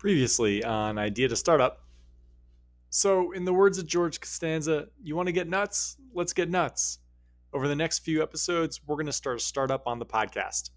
[0.00, 1.78] Previously on Idea to Startup.
[2.88, 5.98] So, in the words of George Costanza, you want to get nuts?
[6.14, 7.00] Let's get nuts.
[7.52, 10.70] Over the next few episodes, we're going to start a startup on the podcast.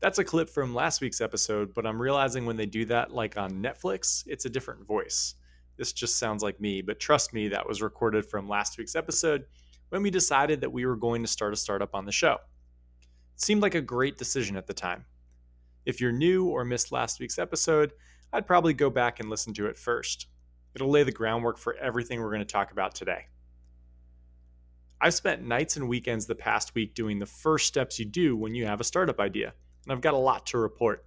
[0.00, 3.36] That's a clip from last week's episode, but I'm realizing when they do that, like
[3.36, 5.36] on Netflix, it's a different voice.
[5.76, 9.44] This just sounds like me, but trust me, that was recorded from last week's episode
[9.90, 12.36] when we decided that we were going to start a startup on the show.
[13.36, 15.04] It seemed like a great decision at the time.
[15.90, 17.92] If you're new or missed last week's episode,
[18.32, 20.28] I'd probably go back and listen to it first.
[20.72, 23.26] It'll lay the groundwork for everything we're going to talk about today.
[25.00, 28.54] I've spent nights and weekends the past week doing the first steps you do when
[28.54, 31.06] you have a startup idea, and I've got a lot to report.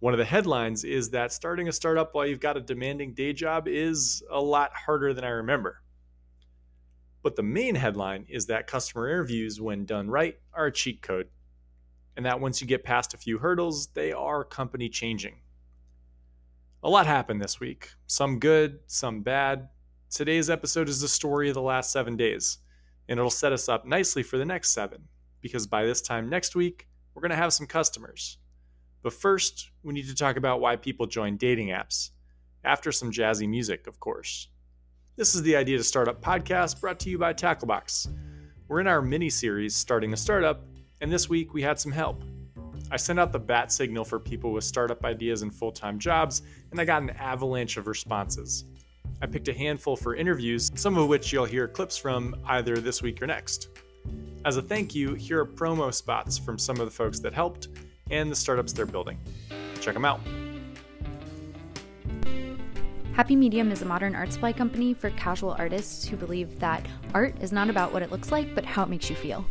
[0.00, 3.34] One of the headlines is that starting a startup while you've got a demanding day
[3.34, 5.82] job is a lot harder than I remember.
[7.22, 11.28] But the main headline is that customer interviews, when done right, are a cheat code
[12.16, 15.36] and that once you get past a few hurdles, they are company changing.
[16.82, 19.68] A lot happened this week, some good, some bad.
[20.10, 22.58] Today's episode is the story of the last seven days,
[23.08, 25.02] and it'll set us up nicely for the next seven,
[25.40, 28.38] because by this time next week, we're going to have some customers.
[29.02, 32.10] But first, we need to talk about why people join dating apps,
[32.64, 34.48] after some jazzy music, of course.
[35.16, 38.08] This is the Idea to Startup podcast brought to you by Tacklebox.
[38.68, 40.64] We're in our mini series, Starting a Startup,
[41.04, 42.24] and this week we had some help.
[42.90, 46.40] I sent out the bat signal for people with startup ideas and full time jobs,
[46.70, 48.64] and I got an avalanche of responses.
[49.20, 53.02] I picked a handful for interviews, some of which you'll hear clips from either this
[53.02, 53.68] week or next.
[54.46, 57.68] As a thank you, here are promo spots from some of the folks that helped
[58.10, 59.18] and the startups they're building.
[59.82, 60.20] Check them out.
[63.12, 67.34] Happy Medium is a modern art supply company for casual artists who believe that art
[67.42, 69.44] is not about what it looks like, but how it makes you feel.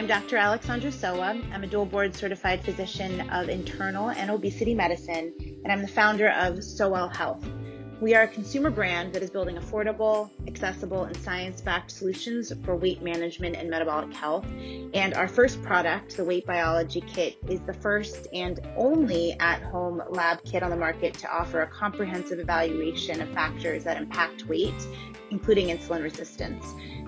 [0.00, 0.38] I'm Dr.
[0.38, 1.38] Alexandra Sowa.
[1.52, 6.30] I'm a dual board certified physician of internal and obesity medicine, and I'm the founder
[6.30, 7.46] of Sowell Health.
[8.00, 12.74] We are a consumer brand that is building affordable, accessible, and science backed solutions for
[12.74, 14.46] weight management and metabolic health.
[14.94, 20.02] And our first product, the Weight Biology Kit, is the first and only at home
[20.08, 24.72] lab kit on the market to offer a comprehensive evaluation of factors that impact weight,
[25.30, 26.64] including insulin resistance.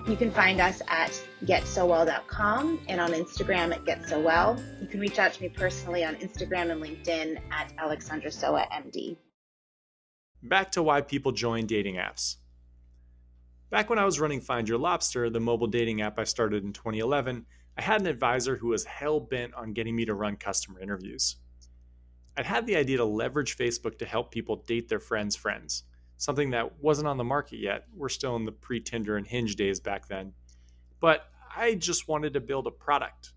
[0.07, 4.63] You can find us at getsowell.com and on Instagram at getsowell.
[4.79, 9.17] You can reach out to me personally on Instagram and LinkedIn at Alexandra Sowa MD.
[10.43, 12.35] Back to why people join dating apps.
[13.69, 16.73] Back when I was running Find Your Lobster, the mobile dating app I started in
[16.73, 17.45] 2011,
[17.77, 21.37] I had an advisor who was hell bent on getting me to run customer interviews.
[22.37, 25.83] I'd had the idea to leverage Facebook to help people date their friends' friends
[26.23, 27.85] something that wasn't on the market yet.
[27.95, 30.33] We're still in the pre Tinder and Hinge days back then.
[30.99, 33.33] But I just wanted to build a product.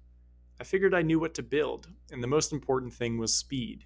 [0.61, 3.85] I figured I knew what to build, and the most important thing was speed.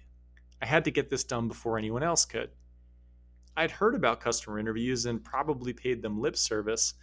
[0.61, 2.51] I had to get this done before anyone else could.
[3.57, 6.93] I'd heard about customer interviews and probably paid them lip service,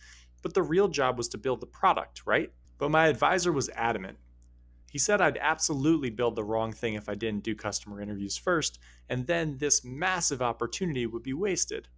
[0.42, 2.50] but the real job was to build the product, right?
[2.78, 4.18] But my advisor was adamant.
[4.90, 8.78] He said I'd absolutely build the wrong thing if I didn't do customer interviews first,
[9.10, 11.88] and then this massive opportunity would be wasted.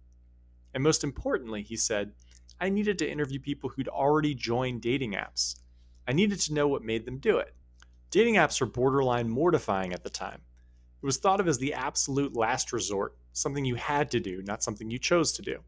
[0.73, 2.13] And most importantly, he said,
[2.59, 5.55] I needed to interview people who'd already joined dating apps.
[6.07, 7.55] I needed to know what made them do it.
[8.09, 10.41] Dating apps were borderline mortifying at the time.
[11.01, 14.63] It was thought of as the absolute last resort, something you had to do, not
[14.63, 15.59] something you chose to do.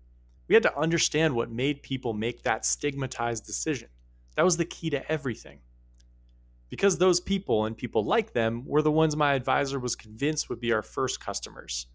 [0.48, 3.90] We had to understand what made people make that stigmatized decision.
[4.36, 5.60] That was the key to everything
[6.74, 10.60] because those people and people like them were the ones my advisor was convinced would
[10.60, 11.86] be our first customers.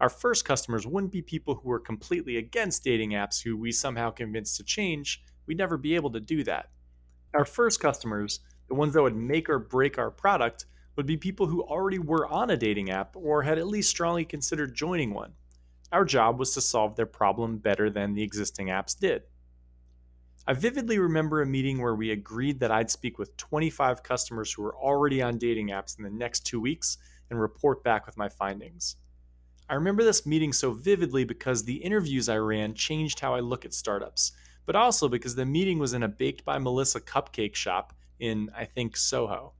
[0.00, 4.08] Our first customers wouldn't be people who were completely against dating apps who we somehow
[4.08, 5.22] convinced to change.
[5.46, 6.70] We'd never be able to do that.
[7.34, 10.64] Our first customers, the ones that would make or break our product,
[10.96, 14.24] would be people who already were on a dating app or had at least strongly
[14.24, 15.32] considered joining one.
[15.92, 19.22] Our job was to solve their problem better than the existing apps did.
[20.46, 24.62] I vividly remember a meeting where we agreed that I'd speak with 25 customers who
[24.62, 26.98] were already on dating apps in the next two weeks
[27.30, 28.96] and report back with my findings.
[29.70, 33.64] I remember this meeting so vividly because the interviews I ran changed how I look
[33.64, 34.32] at startups,
[34.66, 38.66] but also because the meeting was in a Baked by Melissa cupcake shop in, I
[38.66, 39.54] think, Soho.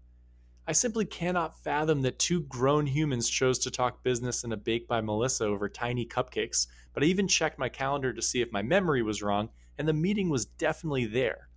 [0.67, 4.89] I simply cannot fathom that two grown humans chose to talk business in a Bake
[4.89, 8.63] by Melissa over tiny cupcakes, but I even checked my calendar to see if my
[8.63, 11.51] memory was wrong, and the meeting was definitely there.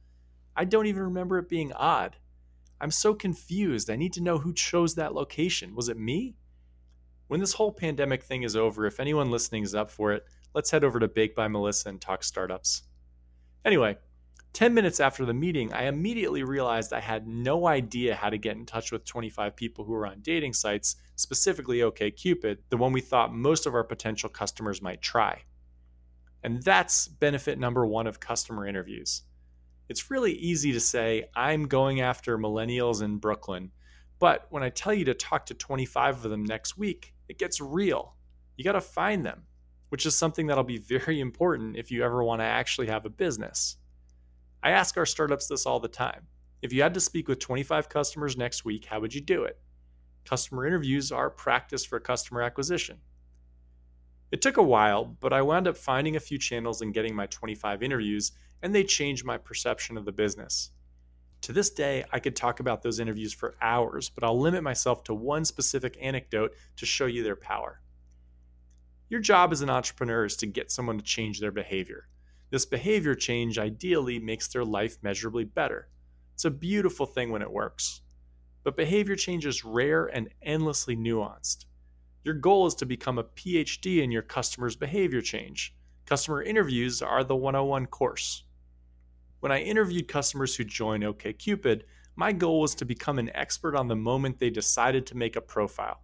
[0.57, 2.17] I don't even remember it being odd.
[2.81, 3.89] I'm so confused.
[3.89, 5.73] I need to know who chose that location.
[5.73, 6.35] Was it me?
[7.27, 10.71] When this whole pandemic thing is over, if anyone listening is up for it, let's
[10.71, 12.83] head over to Bake by Melissa and talk startups.
[13.63, 13.97] Anyway,
[14.53, 18.55] 10 minutes after the meeting, I immediately realized I had no idea how to get
[18.55, 23.01] in touch with 25 people who were on dating sites, specifically OKCupid, the one we
[23.01, 25.43] thought most of our potential customers might try.
[26.43, 29.23] And that's benefit number one of customer interviews.
[29.89, 33.71] It's really easy to say, I'm going after millennials in Brooklyn,
[34.19, 37.61] but when I tell you to talk to 25 of them next week, it gets
[37.61, 38.15] real.
[38.55, 39.43] You got to find them,
[39.89, 43.09] which is something that'll be very important if you ever want to actually have a
[43.09, 43.77] business.
[44.67, 46.27] I ask our startups this all the time.
[46.61, 49.61] If you had to speak with 25 customers next week, how would you do it?
[50.25, 52.97] Customer interviews are practice for customer acquisition.
[54.29, 57.27] It took a while, but I wound up finding a few channels and getting my
[57.27, 60.71] 25 interviews, and they changed my perception of the business.
[61.43, 65.01] To this day, I could talk about those interviews for hours, but I'll limit myself
[65.05, 67.79] to one specific anecdote to show you their power.
[69.07, 72.09] Your job as an entrepreneur is to get someone to change their behavior.
[72.49, 75.89] This behavior change ideally makes their life measurably better.
[76.33, 78.01] It's a beautiful thing when it works.
[78.63, 81.65] But behavior change is rare and endlessly nuanced.
[82.23, 85.75] Your goal is to become a PhD in your customer's behavior change.
[86.05, 88.43] Customer interviews are the 101 course.
[89.39, 91.83] When I interviewed customers who joined OKCupid,
[92.15, 95.41] my goal was to become an expert on the moment they decided to make a
[95.41, 96.01] profile.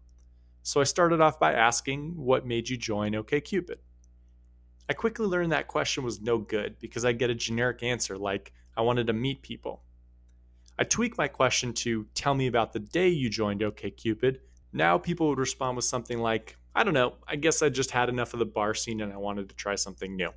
[0.62, 3.78] So I started off by asking, What made you join OKCupid?
[4.90, 8.52] I quickly learned that question was no good because I'd get a generic answer like,
[8.76, 9.84] I wanted to meet people.
[10.78, 14.40] I tweaked my question to, tell me about the day you joined OKCupid.
[14.74, 18.10] Now people would respond with something like, I don't know, I guess I just had
[18.10, 20.32] enough of the bar scene and I wanted to try something new.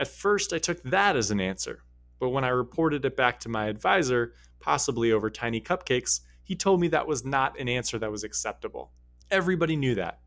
[0.00, 1.84] At first, I took that as an answer,
[2.18, 6.80] but when I reported it back to my advisor, possibly over tiny cupcakes, he told
[6.80, 8.90] me that was not an answer that was acceptable.
[9.30, 10.20] Everybody knew that.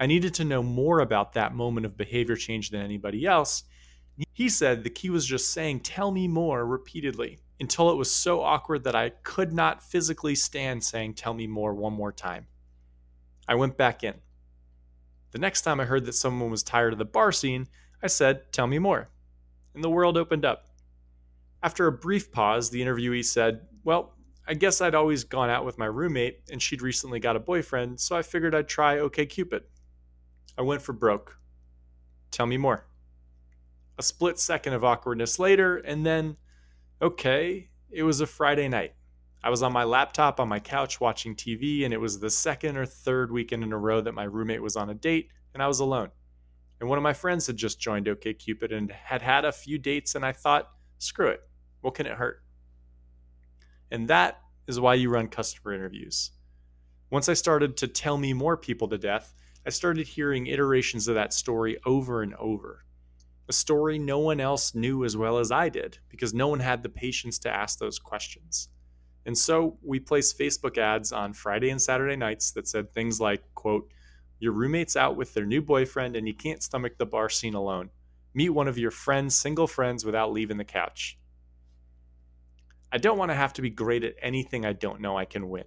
[0.00, 3.64] I needed to know more about that moment of behavior change than anybody else.
[4.32, 8.40] He said the key was just saying, Tell me more repeatedly until it was so
[8.40, 12.46] awkward that I could not physically stand saying, Tell me more one more time.
[13.46, 14.14] I went back in.
[15.32, 17.68] The next time I heard that someone was tired of the bar scene,
[18.02, 19.10] I said, Tell me more.
[19.74, 20.66] And the world opened up.
[21.62, 24.14] After a brief pause, the interviewee said, Well,
[24.48, 28.00] I guess I'd always gone out with my roommate, and she'd recently got a boyfriend,
[28.00, 29.60] so I figured I'd try OKCupid.
[30.58, 31.38] I went for broke.
[32.30, 32.86] Tell me more.
[33.98, 36.36] A split second of awkwardness later, and then,
[37.02, 38.94] okay, it was a Friday night.
[39.42, 42.76] I was on my laptop on my couch watching TV, and it was the second
[42.76, 45.66] or third weekend in a row that my roommate was on a date, and I
[45.66, 46.10] was alone.
[46.80, 50.14] And one of my friends had just joined OKCupid and had had a few dates,
[50.14, 51.40] and I thought, screw it,
[51.80, 52.42] what can it hurt?
[53.90, 56.30] And that is why you run customer interviews.
[57.10, 59.34] Once I started to tell me more people to death,
[59.66, 62.84] I started hearing iterations of that story over and over.
[63.48, 66.82] A story no one else knew as well as I did because no one had
[66.82, 68.70] the patience to ask those questions.
[69.26, 73.42] And so we placed Facebook ads on Friday and Saturday nights that said things like,
[73.54, 73.90] quote,
[74.38, 77.90] your roommate's out with their new boyfriend and you can't stomach the bar scene alone.
[78.32, 81.18] Meet one of your friend's single friends without leaving the couch.
[82.90, 85.48] I don't want to have to be great at anything I don't know I can
[85.50, 85.64] win.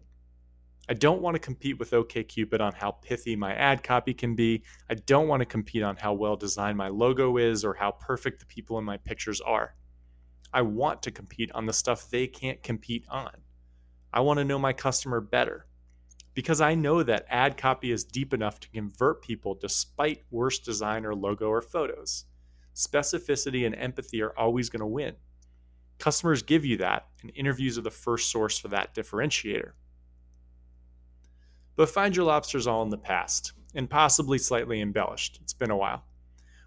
[0.90, 4.64] I don't want to compete with OKCupid on how pithy my ad copy can be.
[4.90, 8.42] I don't want to compete on how well designed my logo is or how perfect
[8.42, 9.76] the people in my pictures are.
[10.54, 13.32] I want to compete on the stuff they can't compete on.
[14.12, 15.68] I want to know my customer better
[16.34, 21.06] because I know that ad copy is deep enough to convert people despite worse design
[21.06, 22.26] or logo or photos.
[22.76, 25.16] Specificity and empathy are always going to win.
[25.98, 29.72] Customers give you that, and interviews are the first source for that differentiator.
[31.76, 35.40] But Find Your Lobster's all in the past, and possibly slightly embellished.
[35.42, 36.04] It's been a while.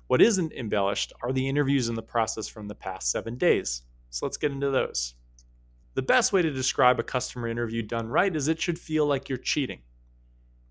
[0.09, 3.83] What isn't embellished are the interviews in the process from the past seven days.
[4.11, 5.15] So let's get into those.
[5.95, 9.29] The best way to describe a customer interview done right is it should feel like
[9.29, 9.81] you're cheating.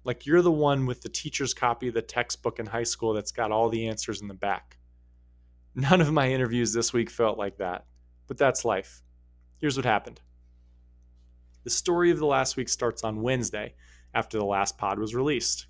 [0.03, 3.31] Like you're the one with the teacher's copy of the textbook in high school that's
[3.31, 4.77] got all the answers in the back.
[5.73, 7.85] None of my interviews this week felt like that,
[8.27, 9.01] but that's life.
[9.57, 10.21] Here's what happened.
[11.63, 13.73] The story of the last week starts on Wednesday
[14.15, 15.67] after the last pod was released.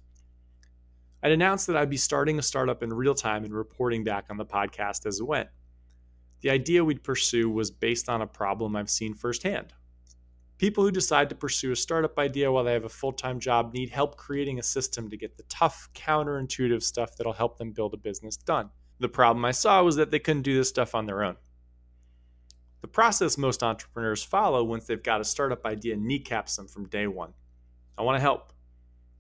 [1.24, 4.38] I'd announced that I'd be starting a startup in real time and reporting back on
[4.38, 5.50] the podcast as it went.
[6.42, 9.74] The idea we'd pursue was based on a problem I've seen firsthand.
[10.60, 13.74] People who decide to pursue a startup idea while they have a full time job
[13.74, 17.94] need help creating a system to get the tough, counterintuitive stuff that'll help them build
[17.96, 18.70] a business done.
[19.00, 21.36] The problem I saw was that they couldn't do this stuff on their own.
[22.82, 27.08] The process most entrepreneurs follow once they've got a startup idea kneecaps them from day
[27.08, 27.34] one.
[27.98, 28.52] I want to help.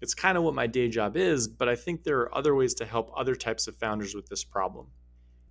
[0.01, 2.73] It's kind of what my day job is, but I think there are other ways
[2.75, 4.87] to help other types of founders with this problem.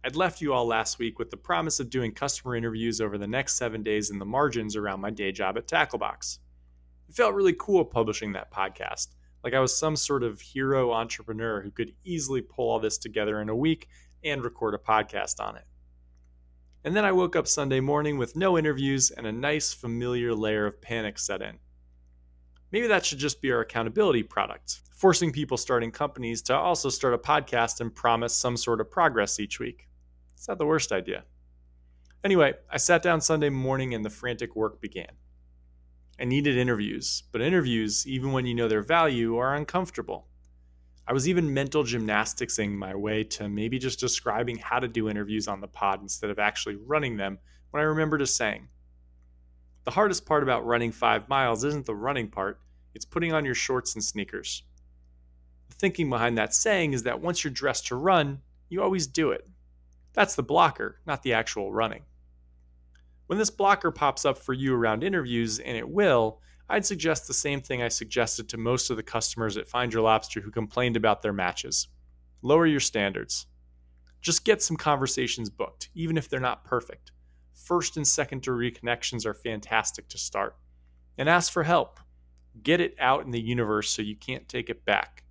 [0.04, 3.26] I'd left you all last week with the promise of doing customer interviews over the
[3.26, 6.38] next seven days in the margins around my day job at Tacklebox.
[7.09, 9.09] It felt really cool publishing that podcast,
[9.43, 13.40] like I was some sort of hero entrepreneur who could easily pull all this together
[13.40, 13.88] in a week
[14.23, 15.64] and record a podcast on it.
[16.85, 20.66] And then I woke up Sunday morning with no interviews and a nice familiar layer
[20.66, 21.59] of panic set in.
[22.75, 27.14] Maybe that should just be our accountability product, forcing people starting companies to also start
[27.14, 29.87] a podcast and promise some sort of progress each week.
[30.35, 31.23] It's not the worst idea.
[32.25, 35.12] Anyway, I sat down Sunday morning and the frantic work began.
[36.19, 40.26] I needed interviews, but interviews, even when you know their value, are uncomfortable.
[41.07, 45.47] I was even mental gymnasticsing my way to maybe just describing how to do interviews
[45.47, 47.38] on the pod instead of actually running them
[47.71, 48.66] when I remembered a saying.
[49.85, 52.59] The hardest part about running five miles isn't the running part,
[52.95, 54.62] it's putting on your shorts and sneakers.
[55.69, 59.31] The thinking behind that saying is that once you're dressed to run, you always do
[59.31, 59.47] it.
[60.14, 62.03] That's the blocker, not the actual running.
[63.26, 67.35] When this blocker pops up for you around interviews, and it will, I'd suggest the
[67.35, 70.97] same thing I suggested to most of the customers at Find Your Lobster who complained
[70.97, 71.88] about their matches.
[72.43, 73.47] Lower your standards.
[74.23, 77.12] Just get some conversations booked, even if they're not perfect.
[77.54, 80.56] First and second degree connections are fantastic to start.
[81.16, 82.00] And ask for help.
[82.62, 85.25] Get it out in the universe so you can't take it back.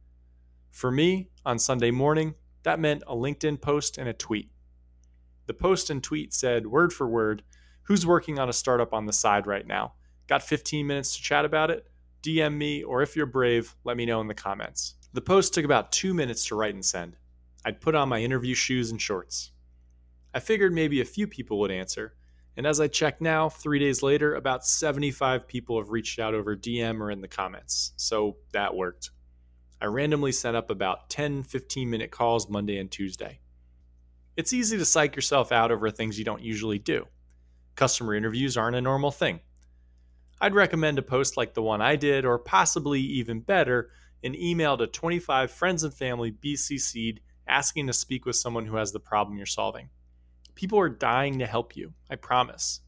[0.71, 4.49] For me, on Sunday morning, that meant a LinkedIn post and a tweet.
[5.45, 7.43] The post and tweet said, word for word,
[7.83, 9.93] who's working on a startup on the side right now?
[10.27, 11.85] Got 15 minutes to chat about it?
[12.23, 14.95] DM me, or if you're brave, let me know in the comments.
[15.11, 17.17] The post took about two minutes to write and send.
[17.65, 19.51] I'd put on my interview shoes and shorts.
[20.33, 22.15] I figured maybe a few people would answer,
[22.55, 26.55] and as I check now, three days later, about 75 people have reached out over
[26.55, 29.11] DM or in the comments, so that worked.
[29.81, 33.39] I randomly set up about 10 15 minute calls Monday and Tuesday.
[34.37, 37.05] It's easy to psych yourself out over things you don't usually do.
[37.75, 39.41] Customer interviews aren't a normal thing.
[40.39, 43.91] I'd recommend a post like the one I did, or possibly even better,
[44.23, 48.91] an email to 25 friends and family BCC'd asking to speak with someone who has
[48.91, 49.89] the problem you're solving.
[50.55, 52.81] People are dying to help you, I promise.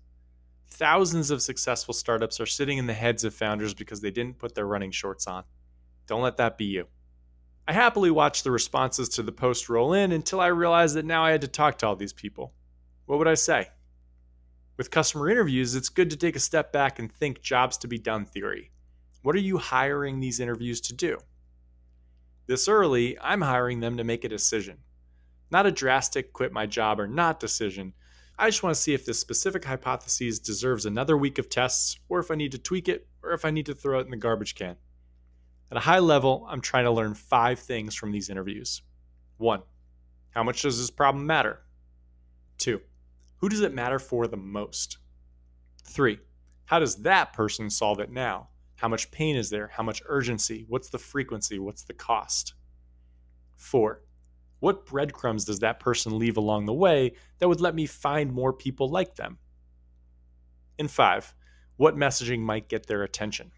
[0.68, 4.56] Thousands of successful startups are sitting in the heads of founders because they didn't put
[4.56, 5.44] their running shorts on.
[6.08, 6.88] Don't let that be you.
[7.68, 11.24] I happily watched the responses to the post roll in until I realized that now
[11.24, 12.54] I had to talk to all these people.
[13.06, 13.70] What would I say?
[14.78, 17.98] With customer interviews, it's good to take a step back and think jobs to be
[17.98, 18.72] done theory.
[19.24, 21.18] What are you hiring these interviews to do?
[22.46, 24.78] This early, I'm hiring them to make a decision.
[25.52, 27.94] Not a drastic quit my job or not decision.
[28.38, 32.20] I just want to see if this specific hypothesis deserves another week of tests, or
[32.20, 34.18] if I need to tweak it, or if I need to throw it in the
[34.18, 34.76] garbage can.
[35.72, 38.82] At a high level, I'm trying to learn five things from these interviews.
[39.38, 39.62] One,
[40.32, 41.62] how much does this problem matter?
[42.58, 42.82] Two,
[43.38, 44.98] who does it matter for the most?
[45.84, 46.20] Three,
[46.66, 48.50] how does that person solve it now?
[48.76, 49.68] How much pain is there?
[49.68, 50.66] How much urgency?
[50.68, 51.60] What's the frequency?
[51.60, 52.54] What's the cost?
[53.56, 54.02] Four,
[54.66, 58.52] what breadcrumbs does that person leave along the way that would let me find more
[58.52, 59.38] people like them?
[60.80, 61.36] And five,
[61.78, 63.52] what messaging might get their attention?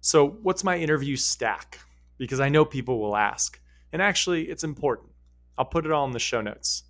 [0.00, 1.78] So, what's my interview stack?
[2.16, 3.60] Because I know people will ask.
[3.92, 5.10] And actually, it's important.
[5.58, 6.84] I'll put it all in the show notes.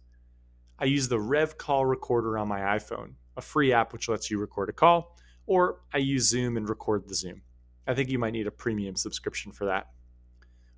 [0.79, 4.39] I use the Rev Call Recorder on my iPhone, a free app which lets you
[4.39, 5.17] record a call,
[5.47, 7.43] or I use Zoom and record the Zoom.
[7.85, 9.89] I think you might need a premium subscription for that.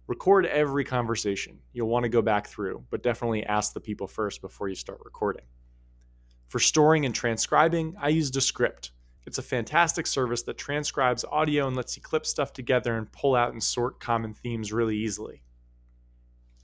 [0.09, 1.59] Record every conversation.
[1.75, 5.01] You'll want to go back through, but definitely ask the people first before you start
[5.05, 5.45] recording.
[6.49, 8.93] For storing and transcribing, I use Descript.
[9.27, 13.35] It's a fantastic service that transcribes audio and lets you clip stuff together and pull
[13.35, 15.43] out and sort common themes really easily.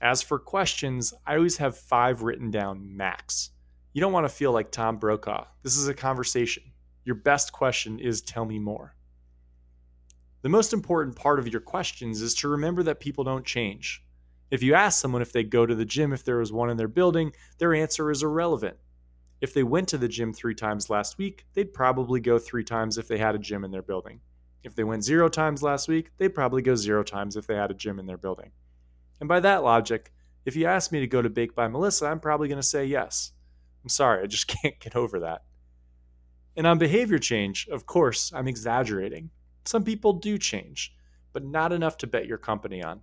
[0.01, 3.51] As for questions, I always have five written down max.
[3.93, 5.45] You don't want to feel like Tom Brokaw.
[5.61, 6.63] This is a conversation.
[7.03, 8.94] Your best question is tell me more.
[10.45, 14.05] The most important part of your questions is to remember that people don't change.
[14.51, 16.77] If you ask someone if they go to the gym if there is one in
[16.77, 18.77] their building, their answer is irrelevant.
[19.41, 22.99] If they went to the gym three times last week, they'd probably go three times
[22.99, 24.19] if they had a gym in their building.
[24.63, 27.71] If they went zero times last week, they'd probably go zero times if they had
[27.71, 28.51] a gym in their building.
[29.19, 30.13] And by that logic,
[30.45, 32.85] if you ask me to go to Bake by Melissa, I'm probably going to say
[32.85, 33.31] yes.
[33.81, 35.41] I'm sorry, I just can't get over that.
[36.55, 39.31] And on behavior change, of course, I'm exaggerating.
[39.65, 40.95] Some people do change,
[41.33, 43.01] but not enough to bet your company on.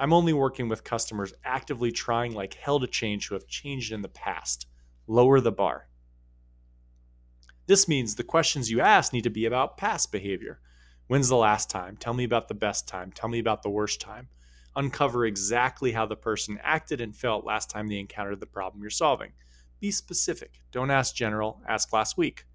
[0.00, 4.02] I'm only working with customers actively trying like hell to change who have changed in
[4.02, 4.66] the past
[5.06, 5.88] lower the bar.
[7.66, 10.60] This means the questions you ask need to be about past behavior.
[11.08, 11.96] When's the last time?
[11.96, 13.12] Tell me about the best time.
[13.12, 14.28] Tell me about the worst time.
[14.74, 18.90] Uncover exactly how the person acted and felt last time they encountered the problem you're
[18.90, 19.32] solving.
[19.80, 20.60] Be specific.
[20.70, 22.46] Don't ask general, ask last week.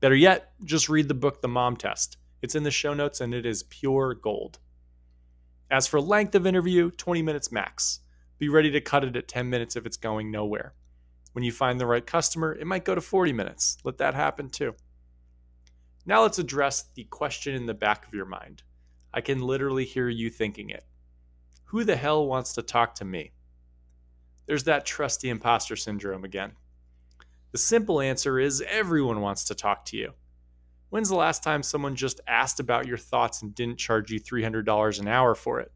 [0.00, 2.18] Better yet, just read the book The Mom Test.
[2.42, 4.58] It's in the show notes and it is pure gold.
[5.70, 8.00] As for length of interview, 20 minutes max.
[8.38, 10.74] Be ready to cut it at 10 minutes if it's going nowhere.
[11.32, 13.78] When you find the right customer, it might go to 40 minutes.
[13.84, 14.74] Let that happen too.
[16.04, 18.64] Now let's address the question in the back of your mind.
[19.14, 20.84] I can literally hear you thinking it.
[21.66, 23.32] Who the hell wants to talk to me?
[24.46, 26.52] There's that trusty imposter syndrome again.
[27.52, 30.12] The simple answer is everyone wants to talk to you.
[30.92, 35.00] When's the last time someone just asked about your thoughts and didn't charge you $300
[35.00, 35.72] an hour for it?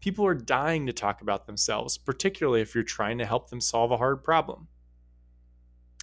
[0.00, 3.90] People are dying to talk about themselves, particularly if you're trying to help them solve
[3.90, 4.68] a hard problem.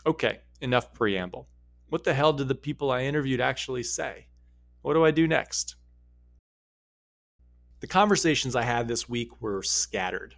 [0.06, 1.48] Okay, enough preamble.
[1.88, 4.28] What the hell did the people I interviewed actually say?
[4.84, 5.76] What do I do next?
[7.80, 10.36] The conversations I had this week were scattered.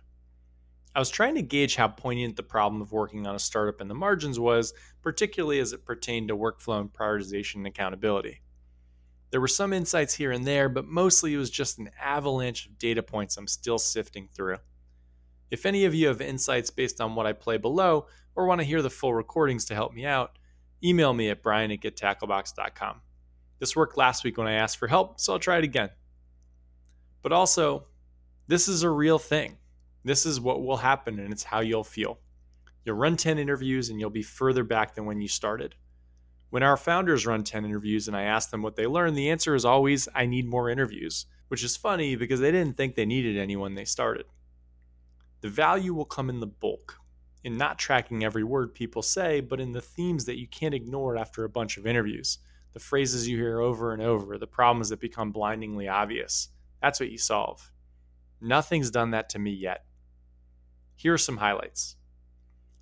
[0.93, 3.87] I was trying to gauge how poignant the problem of working on a startup in
[3.87, 8.41] the margins was, particularly as it pertained to workflow and prioritization and accountability.
[9.29, 12.77] There were some insights here and there, but mostly it was just an avalanche of
[12.77, 14.57] data points I'm still sifting through.
[15.49, 18.67] If any of you have insights based on what I play below, or want to
[18.67, 20.37] hear the full recordings to help me out,
[20.83, 23.01] email me at brian at gettacklebox.com.
[23.59, 25.89] This worked last week when I asked for help, so I'll try it again.
[27.21, 27.85] But also,
[28.47, 29.57] this is a real thing.
[30.03, 32.19] This is what will happen, and it's how you'll feel.
[32.83, 35.75] You'll run 10 interviews and you'll be further back than when you started.
[36.49, 39.53] When our founders run 10 interviews and I ask them what they learned, the answer
[39.53, 43.37] is always, I need more interviews, which is funny because they didn't think they needed
[43.37, 44.25] any when they started.
[45.41, 46.97] The value will come in the bulk,
[47.43, 51.17] in not tracking every word people say, but in the themes that you can't ignore
[51.17, 52.39] after a bunch of interviews,
[52.73, 56.49] the phrases you hear over and over, the problems that become blindingly obvious.
[56.81, 57.71] That's what you solve.
[58.41, 59.85] Nothing's done that to me yet.
[61.01, 61.95] Here are some highlights.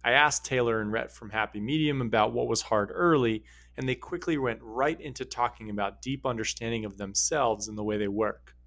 [0.03, 3.45] I asked Taylor and Rhett from Happy Medium about what was hard early,
[3.77, 7.97] and they quickly went right into talking about deep understanding of themselves and the way
[7.97, 8.57] they work.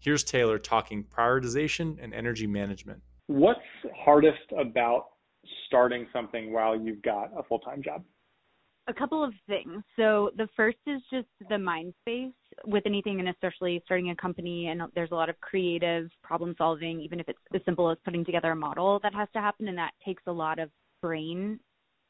[0.00, 3.00] Here's Taylor talking prioritization and energy management.
[3.28, 3.60] What's
[3.96, 5.06] hardest about
[5.66, 8.04] starting something while you've got a full time job?
[8.86, 9.82] A couple of things.
[9.96, 12.34] So the first is just the mind space
[12.66, 14.68] with anything, and especially starting a company.
[14.68, 18.24] And there's a lot of creative problem solving, even if it's as simple as putting
[18.24, 20.70] together a model that has to happen, and that takes a lot of
[21.02, 21.58] brain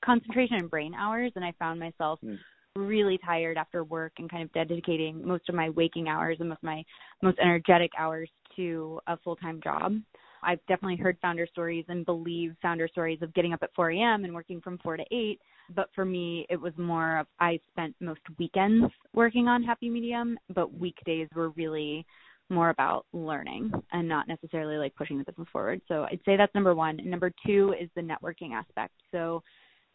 [0.05, 1.33] concentration and brain hours.
[1.37, 2.39] And I found myself mm.
[2.77, 6.59] really tired after work and kind of dedicating most of my waking hours and most
[6.59, 6.83] of my
[7.23, 9.97] most energetic hours to a full time job.
[10.43, 14.25] I've definitely heard founder stories and believe founder stories of getting up at 4 a.m.
[14.25, 15.41] and working from 4 to 8.
[15.75, 20.39] But for me, it was more of I spent most weekends working on Happy Medium,
[20.55, 22.05] but weekdays were really
[22.49, 25.81] more about learning and not necessarily like pushing the business forward.
[25.87, 26.99] So I'd say that's number one.
[26.99, 28.95] And number two is the networking aspect.
[29.13, 29.43] So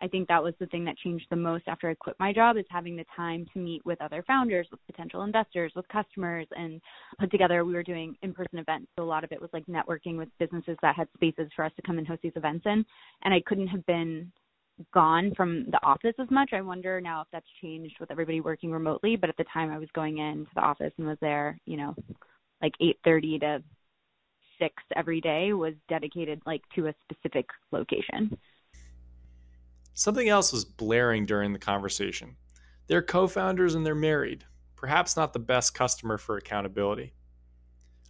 [0.02, 2.58] I think that was the thing that changed the most after I quit my job
[2.58, 6.82] is having the time to meet with other founders, with potential investors, with customers, and
[7.20, 7.64] put together.
[7.64, 10.78] We were doing in-person events, so a lot of it was like networking with businesses
[10.82, 12.86] that had spaces for us to come and host these events in.
[13.24, 14.32] And I couldn't have been
[14.94, 16.52] gone from the office as much.
[16.52, 19.16] I wonder now if that's changed with everybody working remotely.
[19.16, 21.96] But at the time, I was going into the office and was there, you know,
[22.62, 23.64] like 8:30 to
[24.60, 28.38] six every day was dedicated like to a specific location.
[29.98, 32.36] Something else was blaring during the conversation.
[32.88, 34.44] They're co founders and they're married.
[34.76, 37.14] Perhaps not the best customer for accountability.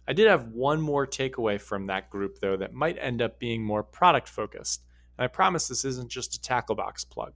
[0.08, 3.62] I did have one more takeaway from that group, though, that might end up being
[3.62, 4.82] more product focused.
[5.16, 7.34] And I promise this isn't just a Tacklebox plug.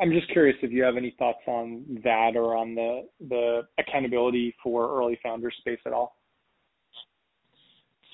[0.00, 4.54] I'm just curious if you have any thoughts on that or on the the accountability
[4.62, 6.16] for early founder space at all.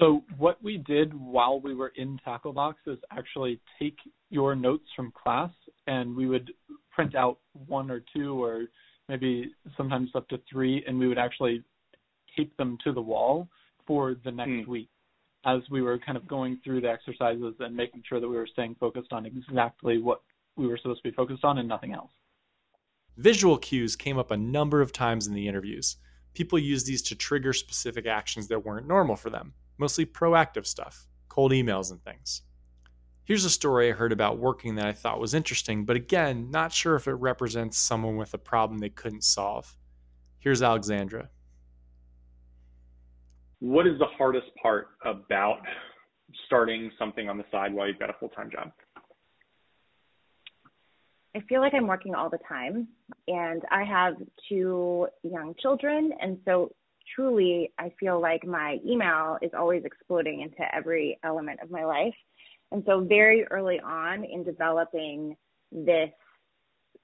[0.00, 3.98] So what we did while we were in Tacklebox is actually take
[4.30, 5.50] your notes from class
[5.86, 6.50] and we would
[6.90, 8.64] print out one or two or
[9.10, 11.62] maybe sometimes up to three and we would actually
[12.34, 13.46] tape them to the wall
[13.86, 14.66] for the next mm.
[14.68, 14.88] week
[15.44, 18.48] as we were kind of going through the exercises and making sure that we were
[18.50, 20.22] staying focused on exactly what
[20.56, 22.10] we were supposed to be focused on and nothing else.
[23.18, 25.96] Visual cues came up a number of times in the interviews.
[26.32, 31.08] People used these to trigger specific actions that weren't normal for them mostly proactive stuff,
[31.28, 32.42] cold emails and things.
[33.24, 36.72] Here's a story I heard about working that I thought was interesting, but again, not
[36.72, 39.74] sure if it represents someone with a problem they couldn't solve.
[40.38, 41.30] Here's Alexandra.
[43.60, 45.60] What is the hardest part about
[46.46, 48.72] starting something on the side while you've got a full time job?
[51.34, 52.88] I feel like I'm working all the time,
[53.28, 54.14] and I have
[54.48, 56.72] two young children, and so
[57.14, 62.14] truly, I feel like my email is always exploding into every element of my life.
[62.72, 65.36] And so, very early on in developing
[65.72, 66.10] this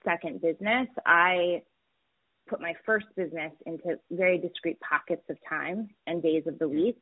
[0.05, 1.63] second business, I
[2.49, 7.01] put my first business into very discrete pockets of time and days of the week.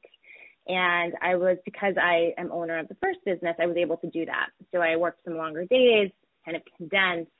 [0.66, 4.08] And I was, because I am owner of the first business, I was able to
[4.08, 4.48] do that.
[4.72, 6.10] So I worked some longer days,
[6.44, 7.30] kind of condensed,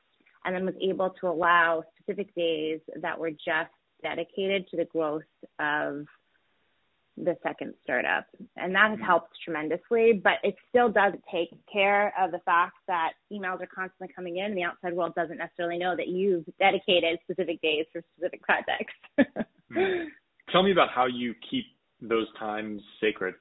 [0.45, 3.71] and then was able to allow specific days that were just
[4.05, 5.23] dedicated to the growth
[5.59, 6.07] of
[7.17, 8.27] the second startup.
[8.57, 9.07] And that has mm-hmm.
[9.07, 14.13] helped tremendously, but it still does take care of the fact that emails are constantly
[14.15, 18.03] coming in and the outside world doesn't necessarily know that you've dedicated specific days for
[18.17, 18.95] specific projects.
[19.19, 20.09] mm-hmm.
[20.51, 21.65] Tell me about how you keep
[22.01, 23.35] those times sacred.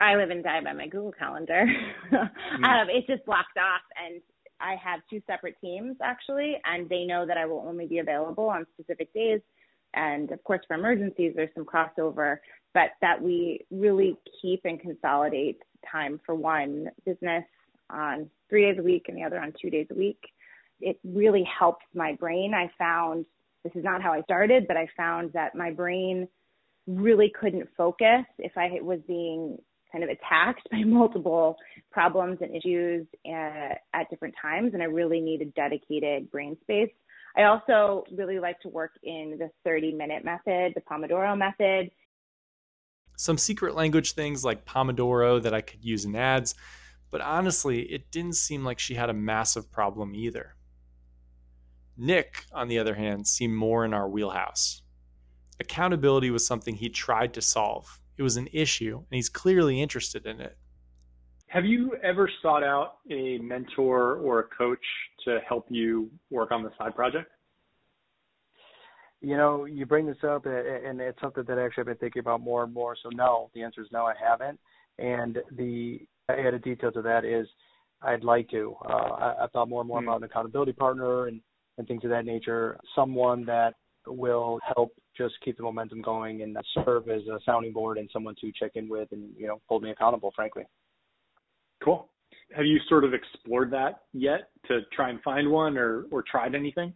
[0.00, 1.66] I live and die by my Google Calendar.
[2.12, 2.64] mm-hmm.
[2.64, 4.20] um, it's just blocked off and
[4.60, 8.48] I have two separate teams actually, and they know that I will only be available
[8.48, 9.40] on specific days.
[9.94, 12.36] And of course, for emergencies, there's some crossover,
[12.74, 15.58] but that we really keep and consolidate
[15.90, 17.44] time for one business
[17.90, 20.20] on three days a week and the other on two days a week.
[20.80, 22.52] It really helps my brain.
[22.54, 23.24] I found
[23.64, 26.28] this is not how I started, but I found that my brain
[26.86, 29.58] really couldn't focus if I was being
[29.90, 31.56] kind of attacked by multiple
[31.90, 36.90] problems and issues at, uh, at different times, and I really needed dedicated brain space.
[37.38, 41.90] I also really like to work in the 30 minute method, the Pomodoro method.
[43.16, 46.56] Some secret language things like Pomodoro that I could use in ads,
[47.10, 50.56] but honestly, it didn't seem like she had a massive problem either.
[51.96, 54.82] Nick, on the other hand, seemed more in our wheelhouse.
[55.60, 60.26] Accountability was something he tried to solve, it was an issue, and he's clearly interested
[60.26, 60.57] in it.
[61.48, 64.84] Have you ever sought out a mentor or a coach
[65.24, 67.30] to help you work on the side project?
[69.20, 72.42] You know, you bring this up, and it's something that actually I've been thinking about
[72.42, 72.96] more and more.
[73.02, 74.60] So, no, the answer is no, I haven't.
[74.98, 77.48] And the added detail to that is
[78.02, 78.76] I'd like to.
[78.84, 80.08] Uh, I, I've thought more and more mm-hmm.
[80.08, 81.40] about an accountability partner and,
[81.78, 83.74] and things of that nature, someone that
[84.06, 88.34] will help just keep the momentum going and serve as a sounding board and someone
[88.40, 90.62] to check in with and you know hold me accountable frankly
[91.82, 92.08] cool
[92.54, 96.54] have you sort of explored that yet to try and find one or or tried
[96.54, 96.92] anything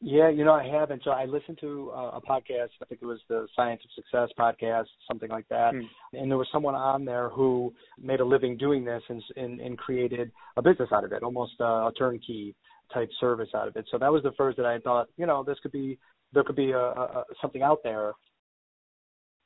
[0.00, 3.06] yeah you know i haven't so i listened to uh, a podcast i think it
[3.06, 5.82] was the science of success podcast something like that mm.
[6.14, 9.76] and there was someone on there who made a living doing this and and, and
[9.78, 12.54] created a business out of it almost uh, a turnkey
[12.94, 15.44] type service out of it so that was the first that i thought you know
[15.44, 15.98] this could be
[16.32, 18.12] there could be a, a, something out there.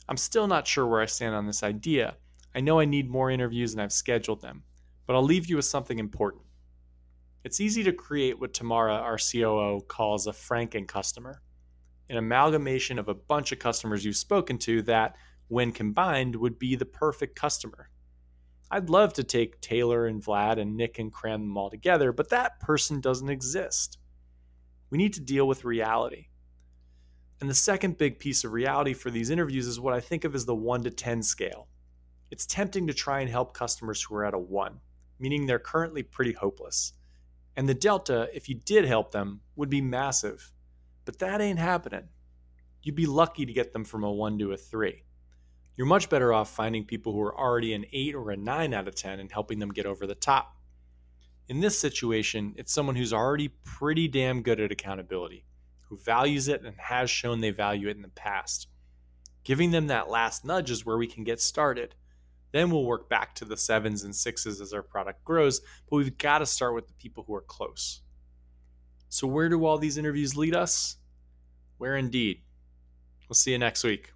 [0.08, 2.16] I'm still not sure where I stand on this idea.
[2.54, 4.62] I know I need more interviews and I've scheduled them,
[5.06, 6.42] but I'll leave you with something important.
[7.42, 11.42] It's easy to create what Tamara, our COO, calls a Franken customer,
[12.08, 15.16] an amalgamation of a bunch of customers you've spoken to that,
[15.48, 17.90] when combined, would be the perfect customer.
[18.70, 22.30] I'd love to take Taylor and Vlad and Nick and cram them all together, but
[22.30, 23.98] that person doesn't exist.
[24.90, 26.28] We need to deal with reality.
[27.40, 30.34] And the second big piece of reality for these interviews is what I think of
[30.34, 31.68] as the 1 to 10 scale.
[32.30, 34.80] It's tempting to try and help customers who are at a 1,
[35.18, 36.92] meaning they're currently pretty hopeless.
[37.56, 40.52] And the delta, if you did help them, would be massive.
[41.04, 42.08] But that ain't happening.
[42.82, 45.02] You'd be lucky to get them from a 1 to a 3.
[45.76, 48.88] You're much better off finding people who are already an 8 or a 9 out
[48.88, 50.56] of 10 and helping them get over the top.
[51.48, 55.44] In this situation, it's someone who's already pretty damn good at accountability
[55.88, 58.68] who values it and has shown they value it in the past.
[59.44, 61.94] Giving them that last nudge is where we can get started.
[62.54, 66.16] Then we'll work back to the sevens and sixes as our product grows, but we've
[66.16, 68.02] got to start with the people who are close.
[69.08, 70.98] So, where do all these interviews lead us?
[71.78, 72.42] Where indeed?
[73.28, 74.12] We'll see you next week.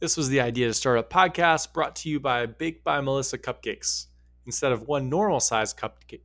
[0.00, 4.06] This was the Idea to Startup podcast brought to you by Baked by Melissa Cupcakes.
[4.44, 6.22] Instead of one normal size cupcake.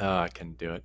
[0.00, 0.84] Oh, I couldn't do it.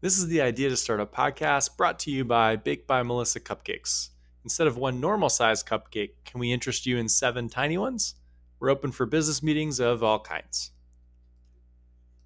[0.00, 4.10] This is the idea to Startup podcast brought to you by Baked by Melissa Cupcakes.
[4.44, 8.14] Instead of one normal size cupcake, can we interest you in seven tiny ones?
[8.60, 10.70] We're open for business meetings of all kinds.